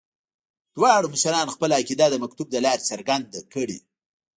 [0.75, 3.77] دواړو مشرانو خپله عقیده د مکتوب له لارې څرګنده کړې.